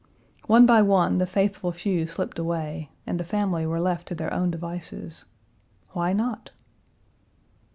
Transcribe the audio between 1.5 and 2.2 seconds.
few